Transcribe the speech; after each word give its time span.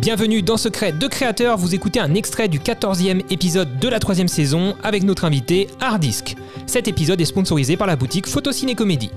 Bienvenue 0.00 0.40
dans 0.40 0.56
Secret 0.56 0.92
de 0.92 1.06
Créateur, 1.06 1.58
vous 1.58 1.74
écoutez 1.74 2.00
un 2.00 2.14
extrait 2.14 2.48
du 2.48 2.58
14e 2.58 3.22
épisode 3.30 3.78
de 3.78 3.86
la 3.86 3.98
troisième 3.98 4.28
saison 4.28 4.74
avec 4.82 5.02
notre 5.02 5.26
invité 5.26 5.68
Hardisk. 5.78 6.36
Cet 6.66 6.88
épisode 6.88 7.20
est 7.20 7.26
sponsorisé 7.26 7.76
par 7.76 7.86
la 7.86 7.96
boutique 7.96 8.26
Photociné 8.26 8.74
Comédie. 8.74 9.10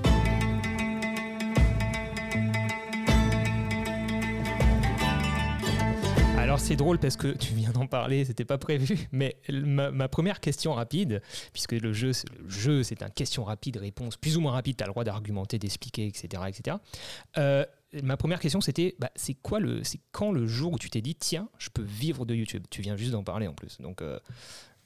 Alors 6.36 6.60
c'est 6.60 6.76
drôle 6.76 6.98
parce 6.98 7.16
que 7.16 7.28
tu 7.28 7.54
viens 7.54 7.70
d'en 7.70 7.86
parler, 7.86 8.26
c'était 8.26 8.44
pas 8.44 8.58
prévu, 8.58 9.08
mais 9.10 9.36
ma, 9.48 10.08
première 10.08 10.40
question 10.40 10.74
rapide, 10.74 11.22
puisque 11.54 11.72
le 11.72 11.94
jeu, 11.94 12.12
le 12.42 12.50
jeu 12.50 12.82
c'est 12.82 13.02
un 13.02 13.08
question 13.08 13.44
rapide, 13.44 13.78
réponse 13.78 14.18
plus 14.18 14.36
ou 14.36 14.42
moins 14.42 14.52
rapide, 14.52 14.76
tu 14.76 14.84
as 14.84 14.86
le 14.86 14.92
droit 14.92 15.04
d'argumenter, 15.04 15.58
d'expliquer, 15.58 16.06
etc. 16.06 16.42
etc. 16.46 16.76
ma 18.02 18.16
première 18.16 18.40
question 18.40 18.60
c'était, 18.60 18.94
bah, 18.98 19.10
c'est 19.16 19.34
quoi 19.34 19.60
le, 19.60 19.84
c'est 19.84 20.00
quand 20.12 20.32
le 20.32 20.46
jour 20.46 20.72
où 20.72 20.78
tu 20.78 20.90
t'es 20.90 21.00
dit, 21.02 21.14
tiens, 21.14 21.48
je 21.58 21.68
peux 21.70 21.82
vivre 21.82 22.24
de 22.26 22.34
YouTube? 22.34 22.64
Tu 22.70 22.82
viens 22.82 22.96
juste 22.96 23.12
d'en 23.12 23.22
parler 23.24 23.46
en 23.46 23.54
plus, 23.54 23.78
donc, 23.80 24.02
euh, 24.02 24.18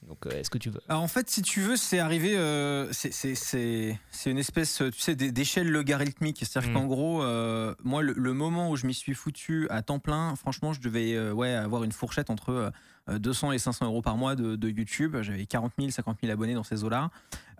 donc 0.06 0.26
euh, 0.26 0.30
est-ce 0.30 0.50
que 0.50 0.58
tu 0.58 0.70
veux? 0.70 0.80
Alors, 0.88 1.02
en 1.02 1.08
fait, 1.08 1.28
si 1.28 1.42
tu 1.42 1.60
veux, 1.60 1.76
c'est 1.76 1.98
arrivé. 1.98 2.36
euh, 2.36 2.92
c'est- 2.92 3.12
c'est 3.12 3.34
c'est- 3.34 3.98
c'est 4.12 4.30
une 4.30 4.38
espèce, 4.38 4.80
euh, 4.82 4.90
tu 4.90 5.00
sais, 5.00 5.16
d'é- 5.16 5.32
d'échelle 5.32 5.68
logarithmique. 5.68 6.38
C'est-à-dire 6.40 6.70
Mm. 6.70 6.74
qu'en 6.74 6.86
gros, 6.86 7.22
euh, 7.22 7.74
moi, 7.82 8.02
le, 8.02 8.12
le 8.16 8.32
moment 8.32 8.70
où 8.70 8.76
je 8.76 8.86
m'y 8.86 8.94
suis 8.94 9.14
foutu 9.14 9.66
à 9.70 9.82
temps 9.82 9.98
plein, 9.98 10.36
franchement, 10.36 10.72
je 10.72 10.80
devais 10.80 11.14
euh, 11.14 11.32
ouais, 11.32 11.50
avoir 11.52 11.82
une 11.84 11.92
fourchette 11.92 12.30
entre 12.30 12.70
200 13.08 13.52
et 13.52 13.58
500 13.58 13.86
euros 13.86 14.02
par 14.02 14.16
mois 14.16 14.34
de, 14.36 14.56
de 14.56 14.68
YouTube. 14.68 15.16
J'avais 15.22 15.46
40 15.46 15.72
000, 15.78 15.90
50 15.90 16.18
000 16.22 16.32
abonnés 16.32 16.54
dans 16.54 16.62
ces 16.64 16.84
eaux-là. 16.84 17.10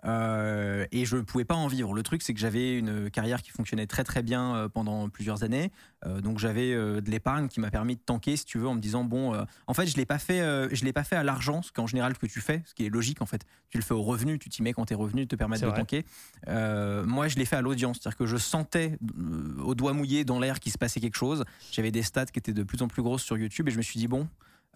Euh, 0.05 0.85
et 0.93 1.03
je 1.05 1.17
ne 1.17 1.21
pouvais 1.23 1.43
pas 1.43 1.55
en 1.55 1.67
vivre. 1.67 1.93
Le 1.93 2.03
truc, 2.03 2.21
c'est 2.21 2.33
que 2.33 2.39
j'avais 2.39 2.77
une 2.77 3.09
carrière 3.09 3.41
qui 3.41 3.51
fonctionnait 3.51 3.85
très 3.87 4.05
très 4.05 4.23
bien 4.23 4.55
euh, 4.55 4.69
pendant 4.69 5.09
plusieurs 5.09 5.43
années. 5.43 5.71
Euh, 6.05 6.21
donc 6.21 6.39
j'avais 6.39 6.71
euh, 6.73 7.01
de 7.01 7.11
l'épargne 7.11 7.49
qui 7.49 7.59
m'a 7.59 7.69
permis 7.69 7.95
de 7.95 8.01
tanker, 8.01 8.37
si 8.37 8.45
tu 8.45 8.57
veux, 8.59 8.67
en 8.69 8.75
me 8.75 8.79
disant 8.79 9.03
bon, 9.03 9.33
euh, 9.33 9.43
en 9.67 9.73
fait, 9.73 9.87
je 9.87 9.97
l'ai 9.97 10.05
pas 10.05 10.17
fait, 10.17 10.39
euh, 10.39 10.69
je 10.71 10.85
l'ai 10.85 10.93
pas 10.93 11.03
fait 11.03 11.17
à 11.17 11.23
l'argent, 11.23 11.61
ce 11.61 11.73
qu'en 11.73 11.85
général 11.85 12.17
que 12.17 12.25
tu 12.27 12.39
fais, 12.39 12.61
ce 12.65 12.73
qui 12.73 12.85
est 12.85 12.89
logique 12.89 13.21
en 13.21 13.25
fait. 13.25 13.45
Tu 13.69 13.77
le 13.77 13.83
fais 13.83 13.93
au 13.93 14.01
revenu, 14.01 14.39
tu 14.39 14.47
t'y 14.47 14.63
mets 14.63 14.71
quand 14.71 14.85
tes 14.85 14.95
revenus 14.95 15.27
te 15.27 15.35
permettent 15.35 15.61
de 15.61 15.67
vrai. 15.67 15.79
tanker. 15.79 16.05
Euh, 16.47 17.03
moi, 17.05 17.27
je 17.27 17.35
l'ai 17.35 17.45
fait 17.45 17.57
à 17.57 17.61
l'audience, 17.61 17.97
c'est-à-dire 18.01 18.17
que 18.17 18.25
je 18.25 18.37
sentais 18.37 18.97
euh, 19.19 19.61
au 19.61 19.75
doigt 19.75 19.91
mouillé 19.91 20.23
dans 20.23 20.39
l'air 20.39 20.61
qu'il 20.61 20.71
se 20.71 20.77
passait 20.77 21.01
quelque 21.01 21.17
chose. 21.17 21.43
J'avais 21.73 21.91
des 21.91 22.03
stats 22.03 22.27
qui 22.27 22.39
étaient 22.39 22.53
de 22.53 22.63
plus 22.63 22.81
en 22.81 22.87
plus 22.87 23.03
grosses 23.03 23.23
sur 23.23 23.37
YouTube 23.37 23.67
et 23.67 23.71
je 23.71 23.77
me 23.77 23.81
suis 23.83 23.99
dit 23.99 24.07
bon. 24.07 24.29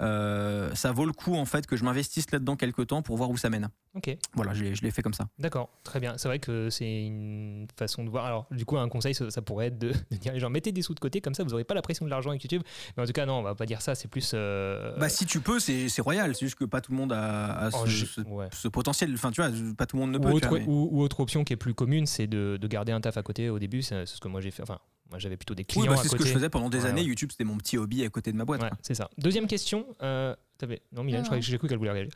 Euh, 0.04 0.74
ça 0.76 0.92
vaut 0.92 1.06
le 1.06 1.14
coup 1.14 1.36
en 1.36 1.46
fait 1.46 1.66
que 1.68 1.76
je 1.76 1.84
m'investisse 1.84 2.32
là-dedans 2.32 2.56
quelques 2.56 2.88
temps 2.88 3.02
pour 3.02 3.18
voir 3.18 3.30
où 3.30 3.38
ça 3.38 3.50
mène. 3.50 3.70
Ok, 3.96 4.16
Voilà, 4.34 4.54
je 4.54 4.64
l'ai- 4.64 4.92
fait 4.92 5.02
comme 5.04 5.14
ça. 5.14 5.28
d'accord, 5.40 5.70
très 5.84 6.00
bien. 6.00 6.16
C'est 6.18 6.28
vrai 6.28 6.40
que 6.40 6.70
c'est 6.72 7.06
une 7.06 7.68
façon 7.78 8.04
de 8.04 8.10
voir. 8.10 8.26
Alors, 8.26 8.48
du 8.52 8.66
coup, 8.66 8.78
un 8.78 8.90
conseil, 8.90 9.14
ça, 9.14 9.30
ça 9.30 9.42
pourrait 9.44 9.68
être 9.68 9.78
de, 9.78 9.92
de 10.12 10.18
dire 10.18 10.34
les 10.34 10.40
gens, 10.40 10.50
mettez 10.50 10.72
des 10.72 10.82
sous 10.82 10.94
de 10.96 11.00
côté, 11.00 11.22
comme 11.22 11.34
ça, 11.36 11.44
vous 11.44 11.50
n'aurez 11.52 11.64
pas 11.64 11.76
la 11.76 11.82
pression 11.84 12.04
de 12.06 12.10
l'argent 12.10 12.30
avec 12.32 12.44
YouTube. 12.44 12.64
Mais 12.98 13.04
en 13.04 13.06
tout 13.06 13.12
cas, 13.12 13.26
non, 13.28 13.36
on 13.36 13.44
va 13.44 13.54
pas 13.56 13.66
dire 13.68 13.82
ça, 13.82 13.94
c'est 13.96 14.08
plus. 14.08 14.32
euh, 14.34 14.98
Bah 14.98 15.10
si 15.10 15.26
tu 15.26 15.40
peux, 15.42 15.60
c'est 15.60 15.90
c'est 15.90 16.02
royal. 16.02 16.34
C'est 16.36 16.46
juste 16.48 16.58
que 16.58 16.66
pas 16.66 16.82
tout 16.82 16.92
le 16.92 16.98
monde 16.98 17.14
a, 17.14 17.46
a 17.54 17.70
oh, 17.74 17.86
ce, 17.86 17.90
je- 17.90 18.06
ce- 18.06 18.22
ouais. 18.22 18.48
ce 18.52 18.68
potentiel. 18.68 19.14
Enfin, 19.14 19.32
tu 19.32 19.42
vois, 19.42 19.52
pas 19.78 19.86
tout 19.86 19.96
le 19.98 20.02
monde 20.02 20.12
ne 20.12 20.18
ou, 20.18 20.22
peut. 20.22 20.30
tu 20.30 20.36
autre, 20.38 20.50
vois, 20.50 20.60
mais- 20.60 20.66
ou, 20.68 20.90
ou 20.92 21.02
autre 21.02 21.20
option 21.20 21.44
qui 21.44 21.54
est 21.54 21.58
plus 21.58 21.74
commune, 21.76 22.06
c'est 22.08 22.28
de, 22.28 22.58
de 22.60 22.68
garder 22.68 22.92
un 22.92 23.02
taf 23.02 23.18
à 23.18 23.24
côté 23.24 23.50
au 23.50 23.60
début. 23.60 23.82
C'est 23.84 24.06
c'est 24.08 24.16
ce 24.16 24.20
que 24.22 24.28
moi 24.28 24.42
j'ai 24.42 24.52
fait. 24.52 24.64
Enfin, 24.64 24.80
moi 25.14 25.20
j'avais 25.20 25.38
plutôt 25.38 25.54
des 25.54 25.64
clients 25.64 25.84
Oui, 25.84 25.88
bah, 25.90 25.94
à 25.94 25.98
c'est 25.98 26.10
ce 26.10 26.16
que 26.16 26.26
je 26.26 26.34
faisais 26.34 26.50
pendant 26.50 26.70
des 26.70 26.80
Ouais, 26.80 26.86
années. 26.90 27.02
ouais. 27.02 27.08
YouTube, 27.08 27.30
c'était 27.32 27.44
mon 27.44 27.56
petit 27.58 27.78
hobby 27.78 28.04
à 28.04 28.10
côté 28.10 28.32
de 28.32 28.38
ma 28.38 28.46
boîte. 28.46 28.64
Ouais, 28.64 28.70
c'est 28.82 28.96
ça. 28.96 29.10
Deuxième 29.20 29.46
question. 29.46 29.86
euh, 30.02 30.36
t'avais- 30.58 30.82
non, 30.92 31.04
Mylène, 31.04 31.20
Non, 31.20 31.24
je 31.26 31.28
croyais- 31.30 31.42
non. 31.42 31.46
j'ai 31.48 31.58
cru 31.60 31.68
qu'elle 31.68 31.78
voulait 31.78 31.92
réagir. 31.92 32.12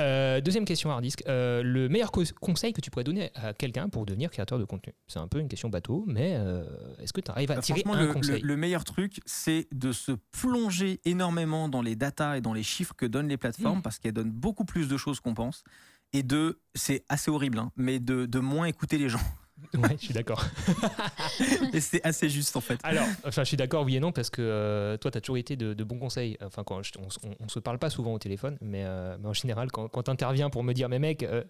Euh, 0.00 0.40
deuxième 0.42 0.66
question, 0.66 0.90
Hardisk. 0.90 1.22
Euh, 1.28 1.62
le 1.62 1.88
meilleur 1.88 2.12
co- 2.12 2.22
conseil 2.42 2.72
que 2.74 2.80
tu 2.82 2.90
pourrais 2.90 3.04
donner 3.04 3.30
à 3.34 3.54
quelqu'un 3.54 3.88
pour 3.88 4.04
devenir 4.04 4.30
créateur 4.30 4.58
de 4.58 4.64
contenu? 4.64 4.92
C'est 5.06 5.18
un 5.18 5.28
peu 5.28 5.38
une 5.38 5.48
question 5.48 5.70
bateau, 5.70 6.04
mais 6.06 6.34
euh, 6.36 6.64
est-ce 6.98 7.12
que 7.14 7.22
tu 7.22 7.30
arrives 7.30 7.50
à 7.52 7.54
Bah, 7.56 7.62
tirer 7.62 7.80
franchement, 7.80 7.98
un 8.02 8.06
le, 8.06 8.12
conseil? 8.12 8.40
le- 8.42 8.46
le 8.48 8.56
meilleur 8.58 8.84
truc, 8.84 9.20
c'est 9.24 9.66
de 9.72 9.92
se 9.92 10.12
plonger 10.32 11.00
énormément 11.06 11.68
dans 11.70 11.80
les 11.82 11.96
datas 11.96 12.36
et 12.36 12.40
dans 12.42 12.52
les 12.52 12.62
chiffres 12.62 12.94
que 12.94 13.06
donnent 13.06 13.28
les 13.28 13.38
plateformes, 13.38 13.78
Mm. 13.78 13.82
parce 13.82 13.98
qu'elles 13.98 14.12
donnent 14.12 14.30
beaucoup 14.30 14.64
plus 14.66 14.88
de 14.88 14.96
choses 14.98 15.20
qu'on 15.20 15.34
pense. 15.34 15.64
Et 16.12 16.22
de, 16.22 16.60
c'est 16.74 17.04
assez 17.08 17.30
horrible, 17.30 17.58
hein, 17.58 17.72
mais 17.76 17.98
de, 17.98 18.26
de 18.26 18.38
moins 18.38 18.66
écouter 18.66 18.98
les 18.98 19.08
gens. 19.08 19.20
Ouais, 19.74 19.96
je 19.98 20.04
suis 20.04 20.14
d'accord. 20.14 20.44
et 21.72 21.80
c'est 21.80 22.04
assez 22.04 22.28
juste 22.28 22.56
en 22.56 22.60
fait. 22.60 22.78
Alors, 22.82 23.06
enfin, 23.26 23.42
je 23.42 23.48
suis 23.48 23.56
d'accord, 23.56 23.84
oui 23.84 23.96
et 23.96 24.00
non, 24.00 24.12
parce 24.12 24.30
que 24.30 24.42
euh, 24.42 24.96
toi, 24.96 25.10
tu 25.10 25.18
as 25.18 25.20
toujours 25.20 25.36
été 25.38 25.56
de, 25.56 25.74
de 25.74 25.84
bons 25.84 25.98
conseils. 25.98 26.36
Enfin, 26.44 26.62
quand 26.64 26.82
je- 26.82 26.92
on, 26.98 27.34
on- 27.44 27.48
se 27.48 27.58
parle 27.58 27.78
pas 27.78 27.90
souvent 27.90 28.12
au 28.14 28.18
téléphone, 28.18 28.56
mais, 28.60 28.82
euh, 28.84 29.16
mais 29.20 29.28
en 29.28 29.32
général, 29.34 29.70
quand, 29.70 29.88
quand 29.88 30.04
tu 30.04 30.10
interviens 30.10 30.48
pour 30.50 30.62
me 30.64 30.72
dire, 30.72 30.88
mais 30.88 30.98
mec, 30.98 31.22
euh, 31.22 31.42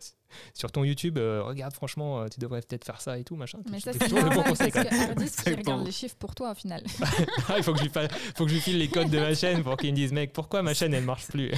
sur 0.55 0.73
ton 0.73 0.83
YouTube, 0.85 1.19
euh, 1.19 1.43
regarde, 1.45 1.73
franchement, 1.75 2.21
euh, 2.23 2.27
tu 2.29 2.41
devrais 2.41 2.61
peut-être 2.63 2.85
faire 2.85 3.01
ça 3.01 3.19
et 3.19 3.25
tout, 3.25 3.37
machin. 3.37 3.59
Mais 3.71 3.79
ça, 3.81 3.93
c'est 3.93 3.99
toujours 4.01 4.19
de 4.21 4.25
bons 4.25 4.35
normal, 4.37 4.49
conseils. 4.51 4.73
parce 4.73 4.89
quoi. 4.89 5.15
que 5.45 5.51
il 5.51 5.57
regarde 5.57 5.85
les 5.87 5.93
chiffres 5.93 6.17
pour 6.19 6.35
toi, 6.35 6.53
au 6.53 6.55
final. 6.55 6.83
Ah, 7.49 7.55
il 7.59 7.63
faut 7.63 7.73
que, 7.73 7.79
je 7.79 7.85
lui 7.85 7.91
fasse- 7.91 8.11
faut 8.37 8.45
que 8.45 8.51
je 8.51 8.55
lui 8.55 8.61
file 8.63 8.79
les 8.79 8.89
codes 8.89 9.11
de 9.11 9.19
ma 9.19 9.35
chaîne 9.35 9.63
pour 9.63 9.77
qu'il 9.77 9.91
me 9.91 9.97
dise, 9.97 10.13
mec, 10.13 10.33
pourquoi 10.33 10.63
ma 10.63 10.75
chaîne, 10.75 10.95
elle 10.95 11.05
marche 11.05 11.27
plus? 11.29 11.51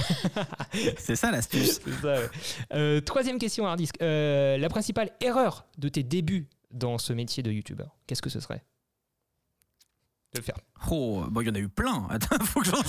C'est 0.97 1.15
ça 1.15 1.31
l'astuce. 1.31 1.79
Ouais. 2.03 2.29
Euh, 2.73 3.01
troisième 3.01 3.39
question, 3.39 3.65
Hardisk. 3.65 3.95
Euh, 4.01 4.57
la 4.57 4.69
principale 4.69 5.11
erreur 5.21 5.65
de 5.77 5.87
tes 5.89 6.03
débuts 6.03 6.44
dans 6.75 6.97
ce 6.97 7.13
métier 7.13 7.41
de 7.43 7.51
youtubeur, 7.51 7.95
qu'est-ce 8.07 8.21
que 8.21 8.29
ce 8.29 8.39
serait 8.39 8.63
De 10.33 10.41
faire? 10.41 10.55
Oh, 10.91 11.23
bon, 11.29 11.41
il 11.41 11.47
y 11.47 11.49
en 11.49 11.55
a 11.55 11.59
eu 11.59 11.69
plein. 11.69 12.07
Attends, 12.09 12.43
faut 12.43 12.61
que 12.61 12.67
j'en 12.67 12.83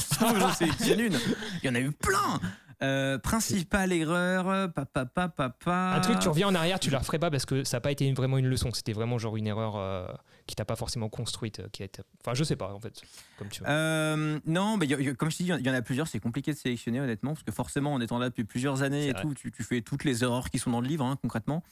sélectionne 0.52 1.00
une. 1.06 1.18
Il 1.62 1.66
y 1.66 1.68
en 1.68 1.74
a 1.74 1.80
eu 1.80 1.92
plein. 1.92 2.40
Euh, 2.82 3.16
principale 3.18 3.90
erreur, 3.94 4.70
papa, 4.74 5.06
papa, 5.06 5.28
papa. 5.30 5.94
Un 5.96 6.00
truc, 6.00 6.18
tu 6.18 6.28
reviens 6.28 6.48
en 6.48 6.54
arrière, 6.54 6.78
tu 6.78 6.90
la 6.90 6.98
referais 6.98 7.18
pas 7.18 7.30
parce 7.30 7.46
que 7.46 7.64
ça 7.64 7.78
n'a 7.78 7.80
pas 7.80 7.90
été 7.90 8.12
vraiment 8.12 8.36
une 8.36 8.48
leçon. 8.48 8.70
C'était 8.74 8.92
vraiment 8.92 9.16
genre 9.16 9.36
une 9.38 9.46
erreur 9.46 9.76
euh, 9.76 10.06
qui 10.46 10.56
t'a 10.56 10.66
pas 10.66 10.76
forcément 10.76 11.08
construite. 11.08 11.60
euh, 11.60 11.68
Qui 11.72 11.82
a 11.82 11.86
été... 11.86 12.02
Enfin, 12.22 12.34
je 12.34 12.44
sais 12.44 12.56
pas 12.56 12.74
en 12.74 12.80
fait. 12.80 13.00
Comme 13.38 13.48
tu 13.48 13.62
veux. 13.62 13.66
Euh, 13.70 14.38
non, 14.44 14.76
mais 14.76 14.86
y 14.86 14.94
a- 14.94 15.00
y 15.00 15.08
a- 15.08 15.14
comme 15.14 15.30
je 15.30 15.38
te 15.38 15.42
dis, 15.44 15.48
il 15.58 15.66
y 15.66 15.70
en 15.70 15.74
a 15.74 15.80
plusieurs. 15.80 16.06
C'est 16.06 16.20
compliqué 16.20 16.52
de 16.52 16.58
sélectionner, 16.58 17.00
honnêtement, 17.00 17.32
parce 17.32 17.44
que 17.44 17.52
forcément, 17.52 17.94
en 17.94 18.00
étant 18.02 18.18
là 18.18 18.28
depuis 18.28 18.44
plusieurs 18.44 18.82
années 18.82 19.06
et 19.06 19.12
vrai. 19.12 19.22
tout, 19.22 19.32
tu, 19.32 19.50
tu 19.50 19.62
fais 19.64 19.80
toutes 19.80 20.04
les 20.04 20.22
erreurs 20.22 20.50
qui 20.50 20.58
sont 20.58 20.70
dans 20.70 20.82
le 20.82 20.88
livre, 20.88 21.04
hein, 21.06 21.16
concrètement. 21.22 21.62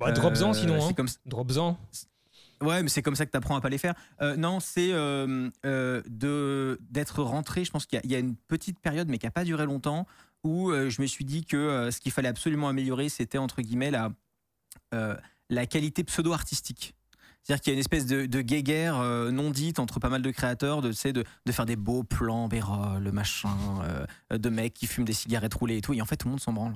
Bah, 0.00 0.12
Drop-en 0.12 0.50
Euh, 0.50 0.52
sinon. 0.54 0.74
Hein. 0.82 0.86
c'est 0.88 0.94
comme, 0.94 1.08
Drop-en. 1.26 1.78
ouais, 2.62 2.82
mais 2.82 2.88
c'est 2.88 3.02
comme 3.02 3.14
ça 3.16 3.26
que 3.26 3.30
tu 3.30 3.36
apprends 3.36 3.56
à 3.56 3.60
pas 3.60 3.68
les 3.68 3.78
faire. 3.78 3.94
Euh, 4.22 4.36
non, 4.36 4.58
c'est 4.60 4.92
euh, 4.92 5.48
euh, 5.66 6.02
de 6.08 6.78
d'être 6.90 7.22
rentré. 7.22 7.64
Je 7.64 7.70
pense 7.70 7.86
qu'il 7.86 7.96
y, 7.96 8.00
a- 8.00 8.04
il 8.04 8.10
y 8.10 8.14
a 8.14 8.18
une 8.18 8.34
petite 8.36 8.80
période, 8.80 9.08
mais 9.08 9.18
qui 9.18 9.26
a 9.26 9.30
pas 9.30 9.44
duré 9.44 9.66
longtemps, 9.66 10.06
où 10.42 10.70
euh, 10.70 10.88
je 10.90 11.00
me 11.02 11.06
suis 11.06 11.24
dit 11.24 11.44
que 11.44 11.56
euh, 11.56 11.90
ce 11.90 12.00
qu'il 12.00 12.12
fallait 12.12 12.28
absolument 12.28 12.68
améliorer, 12.68 13.08
c'était 13.08 13.38
entre 13.38 13.60
guillemets 13.62 13.90
la 13.90 14.10
euh, 14.94 15.16
la 15.48 15.66
qualité 15.66 16.02
pseudo-artistique. 16.04 16.94
C'est-à-dire 17.42 17.62
qu'il 17.62 17.70
y 17.70 17.72
a 17.72 17.74
une 17.74 17.80
espèce 17.80 18.04
de, 18.06 18.26
de 18.26 18.40
guéguerre 18.42 18.98
euh, 19.00 19.30
non 19.30 19.50
dite 19.50 19.78
entre 19.78 19.98
pas 19.98 20.10
mal 20.10 20.20
de 20.22 20.30
créateurs, 20.30 20.82
de, 20.82 20.90
de, 21.10 21.24
de 21.46 21.52
faire 21.52 21.64
des 21.66 21.74
beaux 21.76 22.04
plans, 22.04 22.48
le 22.52 23.10
machin, 23.12 23.56
euh, 24.30 24.38
de 24.38 24.48
mecs 24.50 24.74
qui 24.74 24.86
fument 24.86 25.06
des 25.06 25.14
cigarettes 25.14 25.54
roulées 25.54 25.78
et 25.78 25.80
tout. 25.80 25.94
Et 25.94 26.02
en 26.02 26.04
fait, 26.04 26.16
tout 26.16 26.28
le 26.28 26.32
monde 26.32 26.40
s'en 26.40 26.52
branle. 26.52 26.74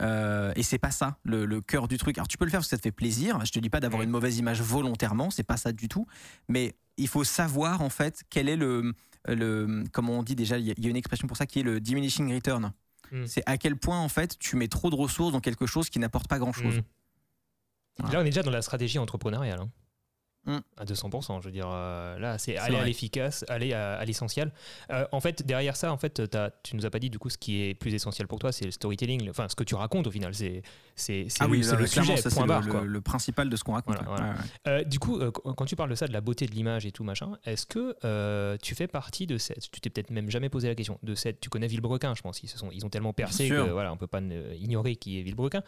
Euh, 0.00 0.52
et 0.56 0.62
c'est 0.62 0.78
pas 0.78 0.90
ça 0.90 1.18
le, 1.22 1.44
le 1.44 1.60
cœur 1.60 1.86
du 1.86 1.96
truc. 1.98 2.18
Alors 2.18 2.26
tu 2.28 2.38
peux 2.38 2.44
le 2.44 2.50
faire 2.50 2.60
parce 2.60 2.66
que 2.68 2.76
ça 2.76 2.78
te 2.78 2.82
fait 2.82 2.90
plaisir. 2.92 3.44
Je 3.44 3.52
te 3.52 3.58
dis 3.58 3.70
pas 3.70 3.78
d'avoir 3.80 4.02
une 4.02 4.10
mauvaise 4.10 4.38
image 4.38 4.60
volontairement, 4.62 5.30
c'est 5.30 5.42
pas 5.44 5.56
ça 5.56 5.72
du 5.72 5.88
tout. 5.88 6.06
Mais 6.48 6.74
il 6.96 7.08
faut 7.08 7.24
savoir 7.24 7.82
en 7.82 7.90
fait 7.90 8.22
quel 8.30 8.48
est 8.48 8.56
le, 8.56 8.94
le 9.28 9.84
comment 9.92 10.18
on 10.18 10.22
dit 10.22 10.34
déjà. 10.34 10.58
Il 10.58 10.66
y 10.66 10.70
a- 10.70 10.90
une 10.90 10.96
expression 10.96 11.28
pour 11.28 11.36
ça 11.36 11.46
qui 11.46 11.60
est 11.60 11.62
le 11.62 11.78
diminishing 11.80 12.32
return. 12.34 12.72
Mm. 13.12 13.26
C'est 13.26 13.42
à 13.46 13.58
quel 13.58 13.76
point 13.76 14.00
en 14.00 14.08
fait 14.08 14.38
tu 14.38 14.56
mets 14.56 14.68
trop 14.68 14.88
de 14.90 14.96
ressources 14.96 15.32
dans 15.32 15.40
quelque 15.40 15.66
chose 15.66 15.90
qui 15.90 15.98
n'apporte 15.98 16.26
pas 16.28 16.38
grand 16.38 16.52
chose. 16.54 16.78
Mm. 16.78 16.82
Voilà. 17.98 18.14
Là, 18.14 18.20
on 18.20 18.22
est 18.22 18.30
déjà 18.30 18.42
dans 18.42 18.50
la 18.50 18.62
stratégie 18.62 18.98
entrepreneuriale. 18.98 19.60
hein. 19.60 19.70
Mm. 20.44 20.58
À 20.76 20.84
200%. 20.84 21.40
Je 21.40 21.46
veux 21.46 21.52
dire, 21.52 21.68
euh, 21.70 22.18
là, 22.18 22.36
c'est 22.38 22.56
aller 22.56 22.76
à 22.76 22.84
l'efficace, 22.84 23.44
aller 23.48 23.72
à, 23.74 23.94
à 23.94 24.04
l'essentiel. 24.04 24.50
Euh, 24.90 25.06
en 25.12 25.20
fait, 25.20 25.46
derrière 25.46 25.76
ça, 25.76 25.92
en 25.92 25.96
fait, 25.96 26.20
tu 26.64 26.76
nous 26.76 26.84
as 26.84 26.90
pas 26.90 26.98
dit 26.98 27.10
du 27.10 27.18
coup 27.18 27.30
ce 27.30 27.38
qui 27.38 27.62
est 27.62 27.74
plus 27.74 27.94
essentiel 27.94 28.26
pour 28.26 28.38
toi, 28.40 28.50
c'est 28.52 28.64
le 28.64 28.70
storytelling. 28.72 29.24
le- 29.24 29.30
Enfin, 29.30 29.48
ce 29.48 29.54
que 29.54 29.64
tu 29.64 29.74
racontes 29.74 30.06
au 30.06 30.10
final, 30.10 30.34
c'est 30.34 30.62
c'est 30.96 31.26
c'est 31.28 31.38
Ah 31.40 31.46
le, 31.46 31.52
oui, 31.52 31.58
le 31.60 31.86
clairement, 31.86 32.16
sujet. 32.16 32.16
ça, 32.16 32.30
point 32.30 32.42
le, 32.42 32.48
barre. 32.48 32.62
le- 32.62 32.70
quoi. 32.72 32.80
le 32.82 33.00
principal 33.00 33.48
de 33.48 33.56
ce 33.56 33.64
qu'on 33.64 33.72
raconte. 33.74 33.94
Voilà, 33.96 34.10
ouais. 34.10 34.16
voilà. 34.18 34.32
Ouais, 34.32 34.38
ouais. 34.76 34.80
Euh, 34.82 34.84
du 34.84 34.98
coup, 34.98 35.18
qu- 35.18 35.54
quand 35.56 35.64
tu 35.64 35.76
parles 35.76 35.90
de 35.90 35.94
ça, 35.94 36.06
de 36.08 36.12
la 36.12 36.20
beauté 36.20 36.46
de 36.46 36.52
l'image 36.52 36.86
et 36.86 36.92
tout 36.92 37.04
machin, 37.04 37.38
est-ce 37.44 37.64
que 37.66 38.56
tu 38.58 38.74
fais 38.74 38.88
partie 38.88 39.26
de 39.26 39.38
cette 39.38 39.70
Tu 39.70 39.80
t'es 39.80 39.90
peut-être 39.90 40.10
même 40.10 40.30
jamais 40.30 40.48
posé 40.48 40.68
la 40.68 40.74
question 40.74 40.98
de 41.02 41.14
cette. 41.14 41.40
Tu 41.40 41.48
connais 41.50 41.66
Villebrequin, 41.68 42.14
je 42.16 42.22
pense. 42.22 42.42
Ils 42.42 42.48
se 42.48 42.58
sont, 42.58 42.68
ils 42.72 42.84
ont 42.84 42.90
tellement 42.90 43.12
percé 43.12 43.48
que 43.48 43.70
voilà, 43.70 43.92
on 43.92 43.96
peut 43.96 44.06
pas 44.06 44.20
ignorer 44.58 44.96
qui 44.96 45.18
est 45.18 45.22
Villebrequin. 45.22 45.62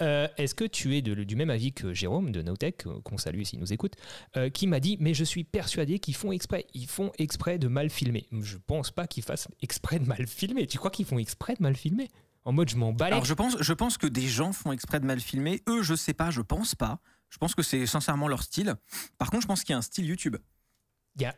Est-ce 0.00 0.54
que 0.54 0.64
tu 0.64 0.96
es 0.96 1.02
de- 1.02 1.14
du 1.24 1.36
même 1.36 1.50
avis 1.50 1.72
que 1.72 1.92
Jérôme 1.92 2.30
de 2.32 2.42
Notech, 2.42 2.86
euh, 2.86 3.00
qu'on 3.04 3.18
salue 3.18 3.42
s'il 3.42 3.58
nous 3.60 3.72
écoute, 3.72 3.94
euh, 4.36 4.50
qui 4.50 4.66
m'a 4.66 4.80
dit 4.80 4.96
mais 5.00 5.14
je 5.14 5.24
suis 5.24 5.44
persuadé 5.44 5.98
qu'ils 5.98 6.14
font 6.14 6.32
exprès. 6.32 6.66
Ils 6.74 6.86
font 6.86 7.12
exprès 7.18 7.58
de 7.58 7.68
mal 7.68 7.90
filmer. 7.90 8.26
Je 8.40 8.56
pense 8.58 8.90
pas 8.90 9.06
qu'ils 9.06 9.22
fassent 9.22 9.48
exprès 9.62 9.98
de 9.98 10.06
mal 10.06 10.26
filmer. 10.26 10.66
Tu 10.66 10.78
crois 10.78 10.90
qu'ils 10.90 11.06
font 11.06 11.18
exprès 11.18 11.54
de 11.54 11.62
mal 11.62 11.76
filmer? 11.76 12.08
En 12.44 12.52
mode 12.52 12.68
je 12.70 12.76
m'en 12.76 12.92
bats 12.92 13.06
Alors 13.06 13.24
je 13.24 13.34
pense, 13.34 13.56
je 13.60 13.72
pense 13.72 13.98
que 13.98 14.06
des 14.06 14.26
gens 14.28 14.52
font 14.52 14.72
exprès 14.72 14.98
de 15.00 15.06
mal 15.06 15.20
filmer. 15.20 15.62
Eux, 15.68 15.82
je 15.82 15.94
sais 15.94 16.14
pas, 16.14 16.30
je 16.30 16.40
pense 16.40 16.74
pas. 16.74 17.00
Je 17.28 17.38
pense 17.38 17.54
que 17.54 17.62
c'est 17.62 17.86
sincèrement 17.86 18.26
leur 18.28 18.42
style. 18.42 18.74
Par 19.18 19.30
contre, 19.30 19.42
je 19.42 19.46
pense 19.46 19.62
qu'il 19.62 19.72
y 19.72 19.74
a 19.74 19.78
un 19.78 19.82
style 19.82 20.06
YouTube. 20.06 20.36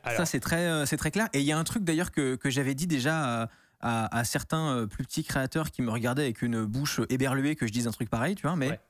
Alors, 0.05 0.17
Ça, 0.17 0.27
c'est 0.27 0.41
très, 0.41 0.67
euh, 0.67 0.87
c'est 0.87 0.97
très 0.97 1.11
clair. 1.11 1.29
Et 1.33 1.41
il 1.41 1.45
y 1.45 1.53
a 1.53 1.59
un 1.59 1.65
truc 1.65 1.83
d'ailleurs 1.85 2.13
que, 2.13 2.37
que 2.37 2.51
j'avais 2.51 2.75
dit 2.75 2.87
déjà 2.87 3.43
à, 3.43 3.49
à- 3.81 4.19
à 4.19 4.25
certains 4.25 4.77
euh, 4.77 4.87
plus 4.87 5.05
petits 5.05 5.25
créateurs 5.25 5.71
qui 5.71 5.83
me 5.83 5.91
regardaient 5.91 6.23
avec 6.23 6.43
une 6.43 6.65
bouche 6.65 7.01
éberluée 7.09 7.57
que 7.57 7.67
je 7.67 7.73
dise 7.73 7.89
un 7.89 7.91
truc 7.91 8.09
pareil, 8.09 8.35
tu 8.37 8.43
vois. 8.43 8.55
Mais 8.57 8.71
Ouais. 8.71 8.81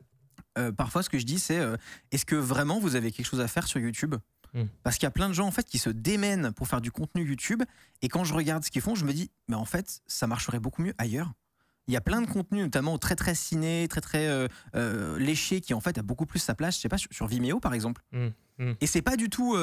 Euh, 0.59 0.73
parfois, 0.73 1.03
ce 1.03 1.11
que 1.11 1.19
je 1.19 1.25
dis, 1.25 1.39
c'est 1.39 1.59
euh, 1.59 1.77
est-ce 2.11 2.25
que 2.25 2.37
vraiment 2.37 2.79
vous 2.79 2.97
avez 2.97 3.13
quelque 3.13 3.27
chose 3.27 3.41
à 3.41 3.49
faire 3.49 3.67
sur 3.67 3.81
YouTube? 3.81 4.15
Mm. 4.55 4.65
Parce 4.83 4.97
qu'il 4.97 5.05
y 5.05 5.07
a 5.07 5.11
plein 5.11 5.29
de 5.29 5.35
gens 5.35 5.47
en 5.47 5.51
fait 5.51 5.65
qui 5.65 5.79
se 5.79 5.91
démènent 5.91 6.53
pour 6.53 6.69
faire 6.69 6.81
du 6.81 6.91
contenu 6.91 7.25
YouTube. 7.25 7.63
Et 8.03 8.09
quand 8.09 8.25
je 8.25 8.35
regarde 8.35 8.65
ce 8.65 8.71
qu'ils 8.71 8.83
font, 8.83 8.95
je 8.95 9.05
me 9.05 9.13
dis, 9.13 9.31
mais 9.49 9.57
en 9.57 9.65
fait, 9.65 10.03
ça 10.07 10.27
marcherait 10.27 10.61
beaucoup 10.61 10.83
mieux 10.83 10.95
ailleurs. 10.99 11.33
Il 11.89 11.95
y 11.95 11.97
a 11.97 12.01
plein 12.01 12.21
de 12.23 12.27
contenus, 12.27 12.63
notamment 12.63 12.97
très 12.99 13.17
très 13.17 13.35
ciné, 13.35 13.89
très 13.89 14.01
très 14.01 14.29
euh, 14.29 14.47
euh, 14.77 15.19
léché, 15.19 15.61
qui 15.61 15.75
en 15.75 15.81
fait 15.81 15.99
a 15.99 16.03
beaucoup 16.03 16.27
plus 16.27 16.39
sa 16.39 16.55
place, 16.55 16.77
je 16.77 16.81
sais 16.81 16.89
pas, 16.89 16.99
sur, 16.99 17.13
sur 17.13 17.27
Vimeo 17.27 17.59
par 17.59 17.75
exemple. 17.75 18.03
Mm, 18.13 18.29
mm. 18.59 18.73
Et 18.81 18.87
c'est 18.87 19.03
pas 19.03 19.17
du 19.17 19.29
tout 19.29 19.57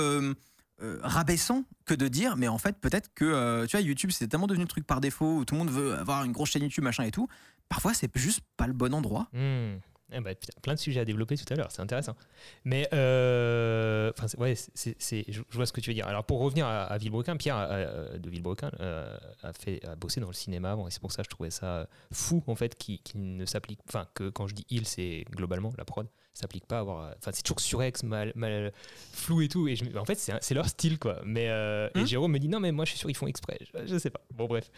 rabaissant 1.02 1.66
que 1.86 1.94
de 1.94 2.08
dire, 2.08 2.38
mais 2.38 2.48
en 2.48 2.58
fait 2.58 2.80
peut-être 2.80 3.10
que 3.14 3.26
euh, 3.26 3.66
tu 3.66 3.76
vois 3.76 3.86
YouTube 3.86 4.12
c'est 4.12 4.28
tellement 4.28 4.48
devenu 4.48 4.64
le 4.64 4.70
truc 4.70 4.88
par 4.88 5.02
défaut 5.02 5.40
où 5.40 5.46
tout 5.46 5.56
le 5.56 5.60
monde 5.60 5.72
veut 5.72 5.96
avoir 5.96 6.24
une 6.24 6.32
grosse 6.32 6.52
chaîne 6.52 6.64
YouTube 6.64 6.86
machin 6.86 7.04
et 7.04 7.12
tout. 7.12 7.28
Parfois 7.68 7.94
c'est 7.94 8.10
juste 8.18 8.42
pas 8.56 8.66
le 8.66 8.74
bon 8.74 8.94
endroit. 8.94 9.28
Hmm. 9.34 9.80
Eh 10.12 10.20
ben, 10.22 10.34
putain, 10.36 10.54
plein 10.62 10.74
de 10.74 10.80
sujets 10.80 11.00
à 11.02 11.06
développer 11.06 11.38
tout 11.38 11.46
à 11.54 11.56
l'heure, 11.56 11.72
c'est 11.72 11.82
intéressant. 11.82 12.16
Mais 12.64 12.88
euh, 12.94 14.12
ouais, 14.38 14.56
c'est, 14.56 14.96
c'est- 15.00 15.26
je 15.28 15.42
vois 15.52 15.66
ce 15.66 15.74
que 15.74 15.82
tu 15.82 15.90
veux 15.90 15.94
dire. 15.94 16.08
Alors 16.08 16.24
pour 16.24 16.40
revenir 16.40 16.66
à, 16.66 16.84
à 16.84 16.98
Villebrequin, 16.98 17.38
Pierre 17.38 17.58
euh, 17.70 18.18
de 18.18 18.30
Villebrequin 18.30 18.72
euh, 18.80 19.16
a 19.44 19.54
fait 19.54 19.86
a 19.86 19.96
bossé 19.96 20.20
dans 20.20 20.28
le 20.28 20.34
cinéma 20.34 20.72
avant 20.72 20.88
et 20.88 20.92
c'est 20.92 21.02
pour 21.02 21.12
ça 21.12 21.24
que 21.24 21.26
je 21.26 21.30
trouvais 21.36 21.52
ça 21.52 21.88
fou 22.12 22.44
en 22.48 22.56
fait 22.56 22.76
qui, 22.76 23.02
ne 23.16 23.46
s'applique, 23.46 23.80
enfin 23.88 24.08
que 24.14 24.30
quand 24.30 24.48
je 24.48 24.56
dis 24.56 24.66
il, 24.70 24.86
c'est 24.86 25.26
globalement 25.32 25.72
la 25.78 25.86
prod 25.86 26.08
s'applique 26.34 26.66
pas 26.68 26.78
à 26.78 26.80
avoir, 26.80 27.14
enfin 27.18 27.32
c'est 27.34 27.42
toujours 27.44 27.60
surex, 27.60 28.04
mal, 28.04 28.32
mal 28.34 28.72
flou 29.12 29.42
et 29.42 29.50
tout. 29.50 29.68
Et 29.68 29.76
je 29.76 29.84
en 29.98 30.06
fait 30.06 30.16
c'est, 30.16 30.54
leur 30.54 30.70
style 30.70 30.98
quoi. 30.98 31.20
Mais 31.26 31.50
euh, 31.50 31.90
et 31.96 32.00
Hum. 32.00 32.08
Jérôme 32.08 32.32
me 32.32 32.40
dit 32.40 32.48
non 32.48 32.62
mais 32.62 32.72
moi 32.72 32.86
je 32.86 32.92
suis 32.92 33.00
sûr 33.00 33.10
ils 33.10 33.16
font 33.18 33.28
exprès. 33.28 33.58
Je, 33.74 33.86
je 33.88 33.98
sais 33.98 34.10
pas. 34.10 34.22
Bon 34.34 34.46
bref. 34.48 34.72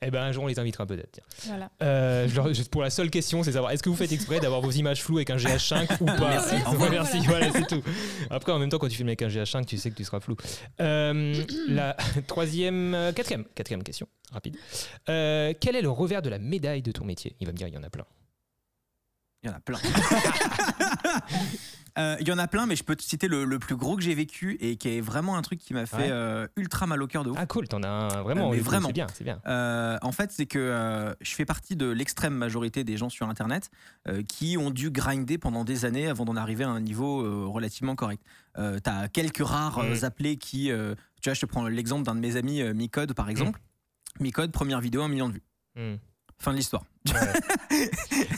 Eh 0.00 0.10
ben 0.12 0.22
un 0.22 0.30
jour 0.32 0.44
on 0.44 0.46
les 0.46 0.58
invitera 0.60 0.86
peut-être. 0.86 1.10
tiens. 1.10 1.24
Voilà. 1.46 1.70
Euh, 1.82 2.28
pour 2.70 2.82
la 2.82 2.90
seule 2.90 3.10
question, 3.10 3.42
c'est 3.42 3.52
savoir 3.52 3.72
est-ce 3.72 3.82
que 3.82 3.88
vous 3.88 3.96
faites 3.96 4.12
exprès 4.12 4.38
d'avoir 4.38 4.60
vos 4.60 4.70
images 4.78 5.02
floues 5.02 5.16
avec 5.18 5.30
un 5.30 5.36
GH5 5.36 5.96
ou 6.00 6.06
pas 6.06 6.30
Merci, 6.30 6.54
Ouais, 6.54 6.62
au 6.66 6.70
revoir. 6.70 6.90
merci, 6.90 7.18
voilà, 7.26 7.50
c'est 7.52 7.66
tout. 7.66 7.82
Après, 8.30 8.52
en 8.52 8.58
même 8.58 8.68
temps, 8.68 8.78
quand 8.78 8.88
tu 8.88 8.96
filmes 8.96 9.08
avec 9.08 9.22
un 9.22 9.28
GH5, 9.28 9.64
tu 9.66 9.76
sais 9.78 9.90
que 9.90 9.96
tu 9.96 10.04
seras 10.04 10.20
flou. 10.20 10.36
Euh, 10.80 11.34
la 11.68 11.96
troisième, 12.26 12.94
euh, 12.94 13.12
quatrième, 13.12 13.44
quatrième 13.54 13.82
question, 13.82 14.06
rapide. 14.32 14.56
Euh, 15.08 15.52
quel 15.60 15.76
est 15.76 15.82
le 15.82 15.90
revers 15.90 16.22
de 16.22 16.28
la 16.30 16.38
médaille 16.38 16.82
de 16.82 16.92
ton 16.92 17.04
métier? 17.04 17.36
Il 17.40 17.46
va 17.46 17.52
me 17.52 17.56
dire, 17.58 17.68
il 17.68 17.74
y 17.74 17.78
en 17.78 17.82
a 17.82 17.90
plein. 17.90 18.04
Il 19.42 19.50
y 19.50 19.52
en 19.52 19.56
a 19.56 19.60
plein. 19.60 19.78
Euh, 21.98 22.16
Il 22.20 22.28
y 22.28 22.32
en 22.32 22.38
a 22.38 22.46
plein, 22.46 22.66
mais 22.66 22.76
je 22.76 22.84
peux 22.84 22.94
te 22.94 23.02
citer 23.02 23.26
le, 23.26 23.44
le 23.44 23.58
plus 23.58 23.74
gros 23.74 23.96
que 23.96 24.02
j'ai 24.02 24.14
vécu 24.14 24.56
et 24.60 24.76
qui 24.76 24.88
est 24.88 25.00
vraiment 25.00 25.36
un 25.36 25.42
truc 25.42 25.58
qui 25.58 25.74
m'a 25.74 25.84
fait 25.84 25.96
Ouais. 25.96 26.08
euh, 26.12 26.46
ultra 26.54 26.86
mal 26.86 27.02
au 27.02 27.08
cœur 27.08 27.24
de 27.24 27.30
ouf. 27.30 27.36
Ah 27.40 27.46
cool, 27.46 27.66
t'en 27.66 27.82
as 27.82 27.88
un 27.88 28.22
vraiment. 28.22 28.50
Euh, 28.50 28.54
mais 28.54 28.60
vraiment. 28.60 28.86
C'est 28.86 28.92
bien, 28.92 29.06
c'est 29.12 29.24
bien. 29.24 29.40
Euh, 29.48 29.98
en 30.02 30.12
fait, 30.12 30.30
c'est 30.30 30.46
que 30.46 31.12
je 31.20 31.34
fais 31.34 31.44
partie 31.44 31.74
de 31.74 31.86
l'extrême 31.88 32.34
majorité 32.34 32.84
des 32.84 32.96
gens 32.96 33.08
sur 33.08 33.28
Internet 33.28 33.70
qui 34.28 34.56
ont 34.56 34.70
dû 34.70 34.92
grinder 34.92 35.38
pendant 35.38 35.64
des 35.64 35.84
années 35.86 36.06
avant 36.06 36.24
d'en 36.24 36.36
arriver 36.36 36.62
à 36.62 36.68
un 36.68 36.80
niveau 36.80 37.50
relativement 37.50 37.96
correct. 37.96 38.22
Euh, 38.58 38.78
tu 38.82 38.88
as 38.90 39.08
quelques 39.08 39.44
rares 39.44 39.78
euh, 39.78 39.96
Mm. 40.00 40.04
appelés 40.04 40.36
qui. 40.36 40.66
tu 41.20 41.28
vois, 41.30 41.34
je 41.34 41.40
te 41.40 41.46
prends 41.46 41.66
l'exemple 41.66 42.04
d'un 42.04 42.14
de 42.14 42.20
mes 42.20 42.36
amis, 42.36 42.62
Micode, 42.74 43.12
par 43.14 43.28
exemple. 43.28 43.58
Micode, 44.20 44.52
première 44.52 44.80
vidéo, 44.80 45.02
un 45.02 45.08
million 45.08 45.28
de 45.28 45.34
vues. 45.34 45.42
Hmm. 45.74 45.96
Fin 46.40 46.52
de 46.52 46.56
l'histoire. 46.56 46.84
Ouais. 47.08 47.12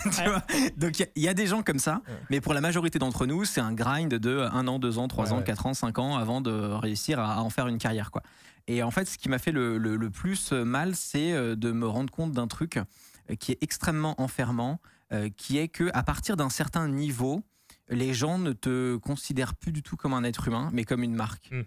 Tu 0.04 0.22
vois 0.28 0.42
Donc 0.76 0.98
il 0.98 1.02
y 1.02 1.04
a- 1.04 1.08
il 1.16 1.22
y, 1.22 1.28
a 1.28 1.34
des 1.34 1.46
gens 1.46 1.62
comme 1.62 1.78
ça, 1.78 2.02
Ouais. 2.08 2.14
mais 2.30 2.40
pour 2.40 2.54
la 2.54 2.60
majorité 2.60 2.98
d'entre 2.98 3.26
nous, 3.26 3.44
c'est 3.44 3.60
un 3.60 3.72
grind 3.72 4.12
de 4.14 4.38
1 4.52 4.66
an, 4.68 4.78
2 4.78 4.98
ans, 4.98 5.06
3 5.08 5.26
Ouais, 5.26 5.32
ans, 5.32 5.38
ouais. 5.38 5.44
4 5.44 5.66
ans, 5.66 5.74
5 5.74 5.98
ans 5.98 6.16
avant 6.16 6.40
de 6.40 6.50
réussir 6.50 7.18
à, 7.20 7.34
à 7.34 7.38
en 7.40 7.50
faire 7.50 7.66
une 7.68 7.78
carrière. 7.78 8.10
Quoi. 8.10 8.22
Et 8.66 8.82
en 8.82 8.90
fait, 8.90 9.06
ce 9.06 9.18
qui 9.18 9.28
m'a 9.28 9.38
fait 9.38 9.52
le, 9.52 9.76
le- 9.78 9.96
le 9.96 10.10
plus 10.10 10.52
mal, 10.52 10.94
c'est 10.96 11.32
euh, 11.32 11.56
de 11.56 11.72
me 11.72 11.86
rendre 11.86 12.10
compte 12.12 12.32
d'un 12.32 12.46
truc 12.46 12.76
euh, 12.78 13.34
qui 13.38 13.52
est 13.52 13.58
extrêmement 13.62 14.20
enfermant, 14.20 14.80
euh, 15.12 15.28
qui 15.36 15.58
est 15.58 15.68
que 15.68 15.90
à 15.92 16.02
partir 16.02 16.36
d'un 16.36 16.50
certain 16.50 16.88
niveau, 16.88 17.42
les 17.90 18.14
gens 18.14 18.38
ne 18.38 18.52
te 18.52 18.96
considèrent 18.96 19.54
plus 19.54 19.72
du 19.72 19.82
tout 19.82 19.96
comme 19.96 20.14
un 20.14 20.24
être 20.24 20.48
humain, 20.48 20.70
mais 20.72 20.84
comme 20.84 21.02
une 21.02 21.14
marque. 21.14 21.50
Mm. 21.50 21.62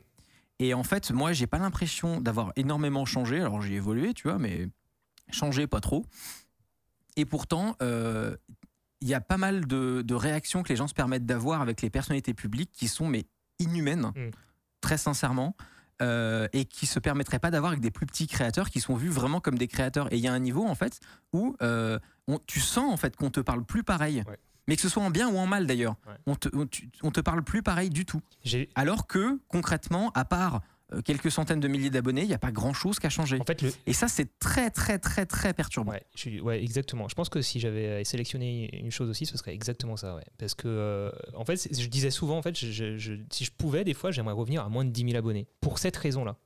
Et 0.60 0.74
en 0.74 0.84
fait, 0.84 1.12
moi, 1.12 1.34
j'ai 1.34 1.48
pas 1.48 1.58
l'impression 1.60 2.22
d'avoir 2.22 2.54
énormément 2.56 3.06
changé. 3.06 3.40
Alors, 3.42 3.62
j'ai 3.62 3.74
évolué, 3.76 4.14
tu 4.14 4.30
vois, 4.30 4.38
mais 4.40 4.68
changé 5.32 5.68
pas 5.68 5.80
trop. 5.82 6.06
Et 7.16 7.26
pourtant, 7.26 7.76
euh, 7.82 8.36
il 9.02 9.08
y 9.08 9.14
a 9.14 9.22
pas 9.22 9.38
mal 9.38 9.68
de, 9.68 10.02
de 10.06 10.16
réactions 10.16 10.64
que 10.64 10.70
les 10.70 10.76
gens 10.76 10.88
se 10.88 10.94
permettent 10.94 11.26
d'avoir 11.26 11.62
avec 11.62 11.82
les 11.82 11.90
personnalités 11.90 12.34
publiques 12.34 12.72
qui 12.72 12.88
sont 12.88 13.08
mais 13.08 13.26
inhumaines, 13.60 14.12
Mm. 14.16 14.32
très 14.82 14.98
sincèrement, 14.98 15.56
euh, 16.02 16.48
et 16.54 16.66
qui 16.66 16.86
se 16.88 17.00
permettraient 17.00 17.40
pas 17.40 17.52
d'avoir 17.52 17.72
avec 17.72 17.82
des 17.82 17.92
plus 17.92 18.06
petits 18.08 18.28
créateurs 18.28 18.70
qui 18.70 18.80
sont 18.82 18.96
vus 18.96 19.10
vraiment 19.10 19.40
comme 19.40 19.58
des 19.58 19.68
créateurs. 19.68 20.12
Et 20.12 20.18
il 20.18 20.24
y 20.24 20.28
a 20.28 20.34
un 20.34 20.40
niveau 20.40 20.66
en 20.66 20.76
fait 20.76 21.00
où 21.34 21.56
euh, 21.62 22.00
on- 22.28 22.40
tu 22.48 22.60
sens 22.60 22.92
en 22.92 22.98
fait 22.98 23.16
qu'on 23.16 23.30
te 23.30 23.40
parle 23.40 23.64
plus 23.64 23.84
pareil. 23.84 24.24
Ouais. 24.28 24.38
Mais 24.68 24.76
que 24.78 24.82
ce 24.82 24.90
soit 24.90 25.04
en 25.04 25.12
bien 25.12 25.28
ou 25.30 25.38
en 25.38 25.46
mal 25.46 25.68
d'ailleurs, 25.68 25.96
Ouais. 26.08 26.14
on, 26.26 26.36
te, 26.36 26.50
on, 26.54 26.66
tu- 26.66 26.90
on 27.04 27.12
te 27.12 27.20
parle 27.22 27.44
plus 27.44 27.62
pareil 27.62 27.90
du 27.90 28.06
tout. 28.06 28.22
Alors 28.76 29.08
que 29.08 29.40
concrètement, 29.50 30.12
à 30.16 30.24
part 30.26 30.62
quelques 31.02 31.32
centaines 31.32 31.60
de 31.60 31.68
milliers 31.68 31.90
d'abonnés, 31.90 32.22
il 32.22 32.28
n'y 32.28 32.34
a 32.34 32.40
pas 32.40 32.52
grand 32.52 32.74
chose 32.74 33.00
qui 33.00 33.08
a 33.08 33.10
changé. 33.10 33.40
En 33.40 33.44
fait, 33.44 33.62
le, 33.62 33.72
Et 33.86 33.94
ça, 33.94 34.08
c'est 34.08 34.38
très, 34.40 34.70
très, 34.70 35.00
très, 35.00 35.26
très 35.26 35.54
perturbant. 35.54 35.92
Ouais, 35.92 36.04
je 36.16 36.40
ouais, 36.42 36.62
exactement. 36.64 37.08
Je 37.08 37.16
pense 37.16 37.30
que 37.30 37.42
si 37.42 37.60
j'avais 37.60 38.04
sélectionné 38.04 38.70
une 38.80 38.92
chose 38.92 39.10
aussi, 39.10 39.26
ce 39.26 39.38
serait 39.38 39.54
exactement 39.54 39.98
ça. 39.98 40.16
Ouais. 40.16 40.24
Parce 40.38 40.56
que, 40.56 40.68
euh, 40.68 41.12
en 41.36 41.46
fait, 41.46 41.68
je 41.76 41.88
disais 41.88 42.12
souvent, 42.12 42.38
en 42.38 42.42
fait, 42.42 42.58
je- 42.58 42.72
je- 42.72 42.98
je- 42.98 43.14
si 43.32 43.46
je 43.46 43.52
pouvais, 43.52 43.84
des 43.84 43.94
fois, 43.94 44.12
j'aimerais 44.12 44.34
revenir 44.34 44.64
à 44.64 44.70
moins 44.70 44.86
de 44.86 44.90
10 44.92 45.04
000 45.04 45.16
abonnés. 45.18 45.48
Pour 45.62 45.80
cette 45.80 45.98
raison-là. 45.98 46.38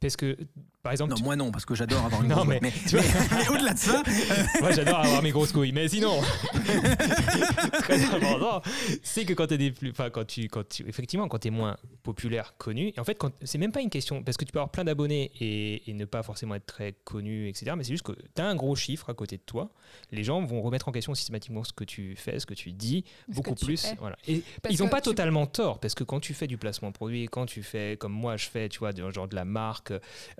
Parce 0.00 0.16
que, 0.16 0.36
par 0.82 0.92
exemple, 0.92 1.10
Non, 1.10 1.16
tu- 1.16 1.22
moi 1.24 1.36
non, 1.36 1.50
parce 1.50 1.66
que 1.66 1.74
j'adore 1.74 2.04
avoir 2.06 2.22
une 2.22 2.28
Non, 2.28 2.36
grosse 2.36 2.48
mais- 2.48 2.58
mais, 2.62 2.72
tu 2.88 2.96
vois- 2.96 3.02
mais- 3.30 3.36
mais 3.42 3.48
au-delà 3.48 3.74
de 3.74 3.78
ça, 3.78 4.02
moi, 4.60 4.70
j'adore 4.72 5.00
avoir 5.00 5.22
mes 5.22 5.30
grosses 5.30 5.52
couilles. 5.52 5.72
Mais 5.72 5.88
sinon, 5.88 6.20
très 7.82 8.02
important, 8.04 8.62
c'est 9.02 9.24
que 9.24 9.32
quand 9.34 9.46
tu 9.46 9.54
es 9.54 9.58
des 9.58 9.70
plus, 9.72 9.90
enfin, 9.90 10.10
quand 10.10 10.26
tu, 10.26 10.48
quand 10.48 10.66
tu, 10.68 10.88
effectivement, 10.88 11.28
quand 11.28 11.38
tu 11.38 11.48
es 11.48 11.50
moins 11.50 11.76
populaire, 12.02 12.54
connu, 12.58 12.92
et 12.96 13.00
en 13.00 13.04
fait, 13.04 13.14
quand, 13.16 13.30
c'est 13.42 13.58
même 13.58 13.72
pas 13.72 13.80
une 13.80 13.90
question, 13.90 14.22
parce 14.22 14.36
que 14.36 14.44
tu 14.44 14.52
peux 14.52 14.58
avoir 14.58 14.70
plein 14.70 14.84
d'abonnés 14.84 15.30
et, 15.40 15.90
et 15.90 15.94
ne 15.94 16.04
pas 16.04 16.22
forcément 16.22 16.54
être 16.54 16.66
très 16.66 16.92
connu, 17.04 17.48
etc. 17.48 17.72
Mais 17.76 17.84
c'est 17.84 17.92
juste 17.92 18.04
que 18.06 18.12
tu 18.12 18.40
as 18.42 18.46
un 18.46 18.54
gros 18.54 18.74
chiffre 18.76 19.10
à 19.10 19.14
côté 19.14 19.36
de 19.36 19.42
toi. 19.42 19.70
Les 20.12 20.24
gens 20.24 20.42
vont 20.44 20.62
remettre 20.62 20.88
en 20.88 20.92
question 20.92 21.14
systématiquement 21.14 21.64
ce 21.64 21.72
que 21.72 21.84
tu 21.84 22.14
fais, 22.16 22.38
ce 22.38 22.46
que 22.46 22.54
tu 22.54 22.72
dis, 22.72 23.04
Ce 23.28 23.34
beaucoup 23.34 23.54
plus. 23.54 23.86
Voilà. 23.98 24.16
Et 24.28 24.42
Parce 24.62 24.74
ils 24.74 24.80
n'ont 24.82 24.88
pas 24.88 25.00
tu- 25.00 25.10
totalement 25.10 25.46
tort, 25.46 25.78
parce 25.78 25.94
que 25.94 26.04
quand 26.04 26.20
tu 26.20 26.32
fais 26.34 26.46
du 26.46 26.56
placement 26.56 26.92
produit, 26.92 27.26
quand 27.26 27.46
tu 27.46 27.62
fais 27.62 27.96
comme 27.98 28.12
moi 28.12 28.36
je 28.36 28.48
fais, 28.48 28.68
tu 28.68 28.78
vois, 28.78 28.92
genre 29.10 29.28
de 29.28 29.34
la 29.36 29.44
marque, 29.44 29.89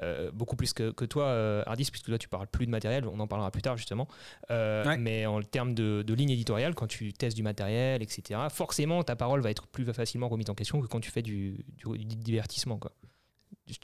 euh, 0.02 0.31
beaucoup 0.32 0.56
plus 0.56 0.73
que, 0.73 0.91
que 0.91 1.05
toi, 1.05 1.25
euh, 1.25 1.62
Hardis, 1.67 1.91
puisque 1.91 2.06
toi 2.06 2.19
tu 2.19 2.29
parles 2.29 2.47
plus 2.47 2.67
de 2.67 2.70
matériel, 2.70 3.06
on 3.06 3.19
en 3.20 3.26
parlera 3.26 3.50
plus 3.50 3.62
tard 3.62 3.76
justement. 3.76 4.06
Euh, 4.50 4.85
Ouais. 4.85 4.97
Mais 4.97 5.26
en 5.26 5.43
termes 5.43 5.75
de, 5.75 6.02
de 6.06 6.14
ligne 6.14 6.31
éditoriale, 6.31 6.75
quand 6.75 6.87
tu 6.87 7.12
testes 7.12 7.37
du 7.37 7.43
matériel, 7.43 8.02
etc., 8.02 8.41
forcément 8.50 9.02
ta 9.02 9.17
parole 9.17 9.41
va 9.41 9.50
être 9.50 9.67
plus 9.67 9.85
facilement 9.93 10.29
remise 10.29 10.49
en 10.50 10.55
question 10.55 10.81
que 10.81 10.87
quand 10.87 11.00
tu 11.00 11.11
fais 11.11 11.23
du, 11.23 11.64
du- 11.76 11.99
du 12.05 12.17
divertissement. 12.17 12.79
Quoi. 12.79 12.93
Je 13.69 13.79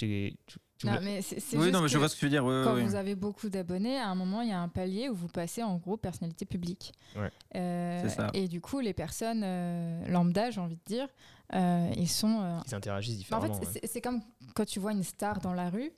Non, 0.85 0.93
me- 0.93 1.01
mais 1.01 1.23
c'est 1.23 1.41
c'est 1.41 1.57
oui, 1.57 1.65
juste 1.65 1.75
non, 1.75 1.81
mais 1.83 1.89
je 1.89 1.95
que 1.95 1.99
vois 1.99 2.09
ce 2.09 2.15
que 2.15 2.21
tu 2.21 2.27
veux 2.27 2.31
dire. 2.31 2.45
ouais, 2.45 2.63
quand 2.65 2.75
ouais, 2.75 2.83
vous 2.85 2.95
avez 2.97 3.15
beaucoup 3.15 3.49
d'abonnés, 3.49 3.99
à 3.99 4.09
un 4.09 4.15
moment, 4.15 4.43
il 4.43 4.49
y 4.51 4.53
a 4.53 4.61
un 4.61 4.69
palier 4.69 5.09
où 5.09 5.15
vous 5.15 5.29
passez 5.29 5.63
en 5.63 5.77
gros 5.77 5.97
personnalité 5.97 6.45
publique. 6.45 6.93
Ouais. 7.17 7.31
Euh, 7.55 8.09
ça. 8.09 8.31
Et 8.35 8.47
du 8.49 8.61
coup, 8.61 8.81
les 8.81 8.93
personnes 8.93 9.43
euh, 9.45 10.07
lambda, 10.09 10.51
j'ai 10.51 10.61
envie 10.61 10.77
de 10.77 10.85
dire, 10.85 11.09
euh, 11.55 11.91
ils 11.97 12.09
sont. 12.09 12.41
euh, 12.43 12.59
Ils 12.67 12.75
interagissent 12.75 13.15
en 13.15 13.19
différemment. 13.19 13.55
fait, 13.55 13.67
ouais. 13.67 13.73
c'est- 13.83 13.87
c'est 13.87 14.01
comme 14.03 14.21
quand 14.55 14.67
tu 14.67 14.79
vois 14.79 14.93
une 14.93 15.03
star 15.03 15.41
dans 15.41 15.55
la 15.55 15.71
rue. 15.71 15.93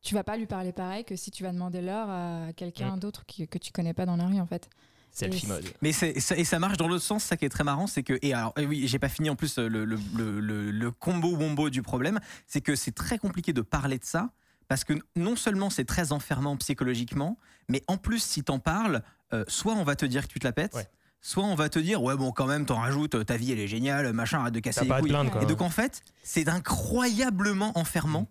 Tu 0.00 0.14
vas 0.14 0.22
pas 0.24 0.36
lui 0.36 0.46
parler 0.46 0.72
pareil 0.72 1.02
que 1.04 1.16
si 1.16 1.30
tu 1.30 1.42
vas 1.44 1.52
demander 1.52 1.80
l'heure 1.80 2.10
à 2.10 2.52
quelqu'un 2.54 2.98
d'autre 2.98 3.24
qui- 3.24 3.48
que 3.48 3.56
tu 3.58 3.72
connais 3.72 3.94
pas 3.94 4.04
dans 4.04 4.16
la 4.16 4.26
rue, 4.26 4.38
en 4.38 4.44
fait. 4.46 4.68
Selfie 5.14 5.46
et- 5.46 5.48
mode. 5.48 5.64
Mais 5.80 5.92
ça, 5.92 6.06
et 6.08 6.44
ça 6.44 6.58
marche 6.58 6.76
dans 6.76 6.88
l'autre 6.88 7.04
sens, 7.04 7.24
ça 7.24 7.36
qui 7.36 7.44
est 7.44 7.48
très 7.48 7.64
marrant, 7.64 7.86
c'est 7.86 8.02
que, 8.02 8.18
et 8.20 8.34
alors, 8.34 8.52
et 8.58 8.66
oui, 8.66 8.86
j'ai 8.86 8.98
pas 8.98 9.08
fini 9.08 9.30
en 9.30 9.36
plus 9.36 9.58
euh, 9.58 9.68
le, 9.68 9.84
le, 9.84 9.96
le, 10.16 10.40
le- 10.40 10.70
le 10.70 10.90
combo 10.90 11.28
wombo 11.36 11.70
du 11.70 11.82
problème, 11.82 12.18
c'est 12.46 12.60
que 12.60 12.74
c'est 12.76 12.92
très 12.92 13.18
compliqué 13.18 13.52
de 13.52 13.60
parler 13.62 13.98
de 13.98 14.04
ça, 14.04 14.30
parce 14.68 14.84
que 14.84 14.94
non 15.16 15.36
seulement 15.36 15.70
c'est 15.70 15.84
très 15.84 16.12
enfermant 16.12 16.56
psychologiquement, 16.56 17.38
mais 17.68 17.82
en 17.86 17.96
plus, 17.96 18.22
si 18.22 18.42
t'en 18.42 18.58
parles, 18.58 19.02
euh, 19.32 19.44
soit 19.48 19.74
on 19.74 19.84
va 19.84 19.94
te 19.96 20.04
dire 20.04 20.26
que 20.26 20.32
tu 20.32 20.38
te 20.40 20.46
la 20.46 20.52
pètes, 20.52 20.74
Ouais. 20.74 20.88
soit 21.20 21.44
on 21.44 21.54
va 21.54 21.68
te 21.68 21.78
dire, 21.78 22.02
ouais, 22.02 22.16
bon, 22.16 22.32
quand 22.32 22.46
même, 22.46 22.66
t'en 22.66 22.80
rajoutes, 22.80 23.24
ta 23.24 23.36
vie 23.36 23.52
elle 23.52 23.60
est 23.60 23.68
géniale, 23.68 24.12
machin, 24.12 24.40
arrête 24.40 24.52
de 24.54 24.60
casser 24.60 24.84
les 24.84 24.90
couilles. 24.90 25.10
plaindre. 25.10 25.40
Et 25.42 25.46
donc 25.46 25.60
en 25.62 25.70
fait, 25.70 26.02
c'est 26.22 26.48
incroyablement 26.48 27.72
enfermant. 27.78 28.28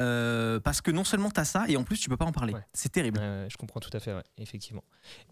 Euh, 0.00 0.58
parce 0.60 0.80
que 0.80 0.90
non 0.90 1.04
seulement 1.04 1.30
t'as 1.30 1.44
ça 1.44 1.66
et 1.68 1.76
en 1.76 1.84
plus 1.84 1.98
tu 1.98 2.08
peux 2.08 2.16
pas 2.16 2.24
en 2.24 2.32
parler. 2.32 2.54
Ouais. 2.54 2.64
C'est 2.72 2.90
terrible. 2.90 3.20
Je 3.48 3.56
comprends 3.56 3.80
tout 3.80 3.90
à 3.92 4.00
fait, 4.00 4.14
ouais, 4.14 4.22
effectivement. 4.38 4.84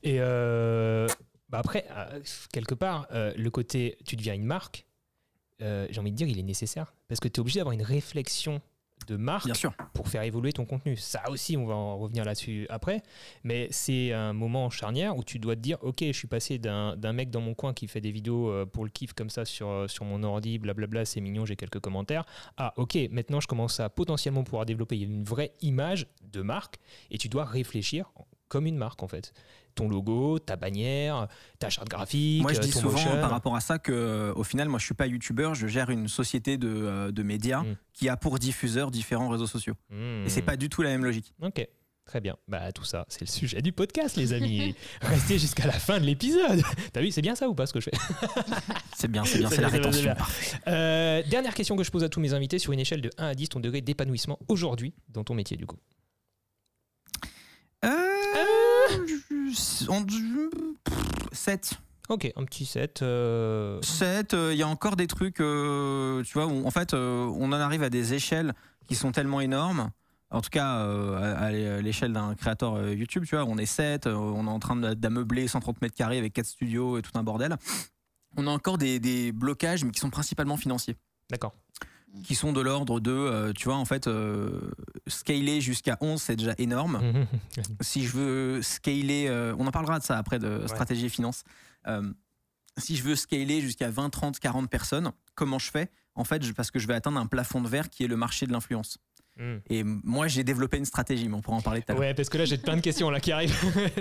Et 0.02 0.16
euh, 0.20 1.06
bah 1.48 1.58
après, 1.58 1.86
euh, 1.90 2.20
quelque 2.52 2.74
part, 2.74 3.06
euh, 3.12 3.32
le 3.36 3.50
côté 3.50 3.98
tu 4.04 4.16
deviens 4.16 4.34
une 4.34 4.44
marque, 4.44 4.86
j'ai 5.60 5.98
envie 6.00 6.10
de 6.10 6.16
dire, 6.16 6.26
il 6.26 6.38
est 6.38 6.44
nécessaire. 6.44 6.92
Parce 7.06 7.20
que 7.20 7.28
tu 7.28 7.38
es 7.38 7.40
obligé 7.40 7.60
d'avoir 7.60 7.72
une 7.72 7.82
réflexion 7.82 8.60
de 9.06 9.16
marque 9.16 9.46
Bien 9.46 9.54
sûr. 9.54 9.72
pour 9.94 10.08
faire 10.08 10.22
évoluer 10.22 10.52
ton 10.52 10.64
contenu. 10.64 10.96
Ça 10.96 11.22
aussi, 11.28 11.56
on 11.56 11.66
va 11.66 11.74
en 11.74 11.98
revenir 11.98 12.24
là-dessus 12.24 12.66
après. 12.68 13.02
Mais 13.44 13.68
c'est 13.70 14.12
un 14.12 14.32
moment 14.32 14.70
charnière 14.70 15.16
où 15.16 15.24
tu 15.24 15.38
dois 15.38 15.56
te 15.56 15.60
dire, 15.60 15.78
ok, 15.82 15.98
je 16.00 16.12
suis 16.12 16.28
passé 16.28 16.58
d'un 16.58 16.96
d'un 16.96 17.12
mec 17.12 17.30
dans 17.30 17.40
mon 17.40 17.54
coin 17.54 17.74
qui 17.74 17.88
fait 17.88 18.00
des 18.00 18.10
vidéos 18.10 18.48
euh, 18.50 18.66
pour 18.66 18.84
le 18.84 18.90
kiff 18.90 19.12
comme 19.12 19.30
ça 19.30 19.44
sur, 19.44 19.68
euh, 19.68 19.88
sur 19.88 20.04
mon 20.04 20.22
ordi, 20.22 20.58
blablabla, 20.58 21.04
c'est 21.04 21.20
mignon, 21.20 21.44
j'ai 21.44 21.56
quelques 21.56 21.80
commentaires. 21.80 22.24
Ah, 22.56 22.72
ok, 22.76 22.96
maintenant 23.10 23.40
je 23.40 23.46
commence 23.46 23.80
à 23.80 23.88
potentiellement 23.88 24.44
pouvoir 24.44 24.66
développer 24.66 24.98
une 24.98 25.24
vraie 25.24 25.52
image 25.60 26.06
de 26.22 26.42
marque 26.42 26.76
et 27.10 27.18
tu 27.18 27.28
dois 27.28 27.44
réfléchir 27.44 28.10
comme 28.52 28.66
une 28.66 28.76
marque 28.76 29.02
en 29.02 29.08
fait. 29.08 29.32
Ton 29.74 29.88
logo, 29.88 30.38
ta 30.38 30.56
bannière, 30.56 31.26
ta 31.58 31.70
charte 31.70 31.88
graphique, 31.88 32.42
Moi, 32.42 32.52
je 32.52 32.60
dis 32.60 32.70
ton 32.70 32.80
souvent 32.80 32.92
motion. 32.92 33.10
par 33.22 33.30
rapport 33.30 33.56
à 33.56 33.60
ça 33.60 33.78
que, 33.78 33.90
euh, 33.90 34.34
au 34.34 34.44
final, 34.44 34.68
moi, 34.68 34.78
je 34.78 34.84
suis 34.84 34.92
pas 34.94 35.06
youtubeur, 35.06 35.54
je 35.54 35.66
gère 35.66 35.88
une 35.88 36.08
société 36.08 36.58
de, 36.58 36.68
euh, 36.68 37.10
de 37.10 37.22
médias 37.22 37.62
Mm. 37.62 37.76
qui 37.94 38.10
a 38.10 38.18
pour 38.18 38.38
diffuseur 38.38 38.90
différents 38.90 39.30
réseaux 39.30 39.46
sociaux. 39.46 39.72
Hmm. 39.88 40.24
Et 40.26 40.28
c'est 40.28 40.42
pas 40.42 40.58
du 40.58 40.68
tout 40.68 40.82
la 40.82 40.90
même 40.90 41.02
logique. 41.04 41.32
Ok. 41.40 41.66
Très 42.04 42.20
bien. 42.20 42.36
Bah 42.48 42.72
tout 42.72 42.84
ça, 42.84 43.06
c'est 43.08 43.20
le 43.22 43.26
sujet 43.28 43.62
du 43.62 43.72
podcast, 43.72 44.16
les 44.16 44.32
amis. 44.34 44.74
Restez 45.00 45.38
jusqu'à 45.38 45.66
la 45.66 45.72
fin 45.72 45.98
de 46.00 46.04
l'épisode. 46.04 46.60
T'as 46.92 47.00
vu, 47.00 47.10
c'est 47.12 47.22
bien 47.22 47.34
ça 47.36 47.48
ou 47.48 47.54
pas 47.54 47.64
ce 47.64 47.72
que 47.72 47.80
je 47.80 47.88
fais? 47.90 47.96
C'est 48.98 49.08
bien, 49.08 49.24
c'est 49.24 49.38
bien, 49.38 49.48
C'est 49.54 49.60
la 49.62 49.68
rétention. 49.68 50.14
Euh, 50.68 51.22
Dernière 51.30 51.54
question 51.54 51.76
que 51.76 51.84
je 51.84 51.90
pose 51.90 52.04
à 52.04 52.08
tous 52.10 52.20
mes 52.20 52.34
invités 52.34 52.58
sur 52.58 52.72
une 52.72 52.80
échelle 52.80 53.00
de 53.00 53.10
1 53.18 53.28
à 53.28 53.34
10, 53.34 53.48
ton 53.48 53.60
degré 53.60 53.80
d'épanouissement 53.80 54.38
aujourd'hui 54.48 54.92
dans 55.08 55.24
ton 55.24 55.34
métier 55.34 55.56
du 55.56 55.64
coup. 55.66 55.78
Euh, 57.84 57.88
on- 57.88 58.91
7. 61.32 61.74
Ok, 62.08 62.30
un 62.36 62.44
petit 62.44 62.66
7. 62.66 63.02
euh, 63.02 63.80
7, 63.82 64.34
il 64.50 64.56
y 64.56 64.62
a 64.62 64.68
encore 64.68 64.96
des 64.96 65.06
trucs, 65.06 65.40
euh, 65.40 66.22
tu 66.24 66.34
vois, 66.34 66.46
où 66.46 66.66
en 66.66 66.70
fait, 66.70 66.94
euh, 66.94 67.24
on 67.38 67.46
en 67.46 67.52
arrive 67.52 67.82
à 67.82 67.90
des 67.90 68.14
échelles 68.14 68.52
qui 68.86 68.94
sont 68.94 69.12
tellement 69.12 69.40
énormes. 69.40 69.90
En 70.30 70.40
tout 70.40 70.50
cas, 70.50 70.78
euh, 70.78 71.16
à 71.16 71.46
à 71.46 71.50
l'échelle 71.52 72.12
d'un 72.14 72.34
créateur 72.34 72.74
euh, 72.76 72.94
YouTube, 72.94 73.24
tu 73.26 73.36
vois, 73.36 73.44
on 73.44 73.58
est 73.58 73.66
7, 73.66 74.06
euh, 74.06 74.14
on 74.14 74.46
est 74.46 74.50
en 74.50 74.58
train 74.58 74.76
d'ameubler 74.76 75.46
130 75.46 75.80
mètres 75.82 75.94
carrés 75.94 76.18
avec 76.18 76.32
4 76.32 76.46
studios 76.46 76.98
et 76.98 77.02
tout 77.02 77.10
un 77.14 77.22
bordel. 77.22 77.56
On 78.36 78.46
a 78.46 78.50
encore 78.50 78.78
des, 78.78 78.98
des 78.98 79.30
blocages, 79.30 79.84
mais 79.84 79.90
qui 79.90 80.00
sont 80.00 80.10
principalement 80.10 80.56
financiers, 80.56 80.96
D'accord. 81.30 81.52
Qui 82.24 82.34
sont 82.34 82.52
de 82.52 82.60
l'ordre 82.60 83.00
de, 83.00 83.10
euh, 83.10 83.52
tu 83.52 83.64
vois, 83.64 83.76
en 83.76 83.84
fait, 83.84 84.06
euh, 84.06 84.70
scaler 85.06 85.60
jusqu'à 85.60 85.96
11, 86.00 86.20
c'est 86.20 86.36
déjà 86.36 86.54
énorme 86.58 87.00
si 87.80 88.04
je 88.06 88.12
veux 88.16 88.62
scaler, 88.62 89.26
euh, 89.28 89.54
on 89.58 89.66
en 89.66 89.70
parlera 89.70 89.98
de 89.98 90.04
ça 90.04 90.18
après, 90.18 90.38
de 90.38 90.66
stratégie 90.66 91.06
et 91.06 91.08
finance. 91.08 91.44
Si 92.78 92.96
je 92.96 93.02
veux 93.02 93.16
scaler 93.16 93.60
jusqu'à 93.60 93.90
20, 93.90 94.08
30, 94.10 94.38
40 94.38 94.70
personnes, 94.70 95.12
comment 95.34 95.58
je 95.58 95.70
fais? 95.70 95.90
En 96.14 96.24
fait, 96.24 96.42
je- 96.42 96.52
parce 96.52 96.70
que 96.70 96.78
je 96.78 96.86
vais 96.86 96.94
atteindre 96.94 97.18
un 97.20 97.26
plafond 97.26 97.60
de 97.60 97.68
verre 97.68 97.90
qui 97.90 98.04
est 98.04 98.08
le 98.08 98.16
marché 98.16 98.46
de 98.46 98.52
l'influence. 98.52 98.96
Mhm. 99.38 99.60
Et 99.70 99.82
moi, 99.84 100.28
j'ai 100.28 100.44
développé 100.44 100.76
une 100.76 100.84
stratégie, 100.84 101.28
mais 101.28 101.34
on 101.36 101.40
pourra 101.40 101.56
en 101.56 101.62
parler 101.62 101.80
tout 101.80 101.90
à 101.90 101.94
l'heure. 101.94 102.00
Ouais, 102.02 102.14
parce 102.14 102.28
que 102.28 102.36
là 102.38 102.44
j'ai 102.44 102.58
plein 102.58 102.76
de 102.76 102.82
questions 102.82 103.08
là 103.10 103.18
qui 103.20 103.32
arrivent. 103.32 103.54